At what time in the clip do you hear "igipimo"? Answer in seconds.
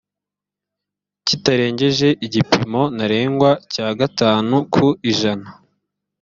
2.25-2.81